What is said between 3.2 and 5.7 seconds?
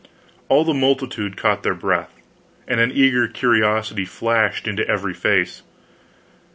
curiosity flashed into every face.